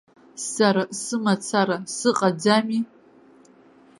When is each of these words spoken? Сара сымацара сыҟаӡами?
Сара 0.51 0.83
сымацара 1.01 1.77
сыҟаӡами? 1.95 2.81